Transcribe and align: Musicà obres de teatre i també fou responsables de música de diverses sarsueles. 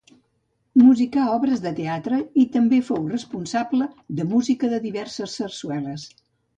Musicà 0.83 1.25
obres 1.33 1.61
de 1.65 1.73
teatre 1.81 2.19
i 2.45 2.47
també 2.57 2.81
fou 2.89 3.07
responsables 3.13 4.03
de 4.21 4.29
música 4.35 4.75
de 4.77 4.85
diverses 4.91 5.41
sarsueles. 5.43 6.13